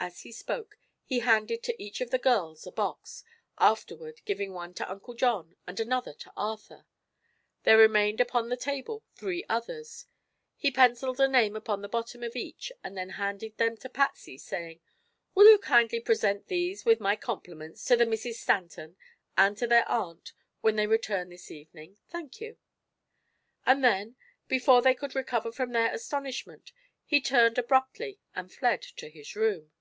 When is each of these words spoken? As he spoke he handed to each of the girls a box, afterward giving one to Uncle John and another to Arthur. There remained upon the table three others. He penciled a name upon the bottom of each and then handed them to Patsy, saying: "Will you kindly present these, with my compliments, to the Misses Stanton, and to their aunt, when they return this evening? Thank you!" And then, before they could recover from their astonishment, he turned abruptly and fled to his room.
As 0.00 0.20
he 0.20 0.30
spoke 0.30 0.78
he 1.04 1.18
handed 1.18 1.60
to 1.64 1.82
each 1.82 2.00
of 2.00 2.10
the 2.12 2.20
girls 2.20 2.64
a 2.68 2.70
box, 2.70 3.24
afterward 3.58 4.20
giving 4.24 4.52
one 4.52 4.72
to 4.74 4.88
Uncle 4.88 5.12
John 5.14 5.56
and 5.66 5.80
another 5.80 6.12
to 6.14 6.32
Arthur. 6.36 6.86
There 7.64 7.76
remained 7.76 8.20
upon 8.20 8.48
the 8.48 8.56
table 8.56 9.02
three 9.16 9.44
others. 9.48 10.06
He 10.56 10.70
penciled 10.70 11.18
a 11.18 11.26
name 11.26 11.56
upon 11.56 11.82
the 11.82 11.88
bottom 11.88 12.22
of 12.22 12.36
each 12.36 12.70
and 12.84 12.96
then 12.96 13.10
handed 13.10 13.56
them 13.56 13.76
to 13.78 13.88
Patsy, 13.88 14.38
saying: 14.38 14.78
"Will 15.34 15.50
you 15.50 15.58
kindly 15.58 15.98
present 15.98 16.46
these, 16.46 16.84
with 16.84 17.00
my 17.00 17.16
compliments, 17.16 17.84
to 17.86 17.96
the 17.96 18.06
Misses 18.06 18.40
Stanton, 18.40 18.96
and 19.36 19.58
to 19.58 19.66
their 19.66 19.86
aunt, 19.90 20.32
when 20.60 20.76
they 20.76 20.86
return 20.86 21.28
this 21.28 21.50
evening? 21.50 21.98
Thank 22.08 22.40
you!" 22.40 22.56
And 23.66 23.82
then, 23.82 24.14
before 24.46 24.80
they 24.80 24.94
could 24.94 25.16
recover 25.16 25.50
from 25.50 25.72
their 25.72 25.92
astonishment, 25.92 26.70
he 27.04 27.20
turned 27.20 27.58
abruptly 27.58 28.20
and 28.36 28.52
fled 28.52 28.80
to 28.82 29.10
his 29.10 29.34
room. 29.34 29.72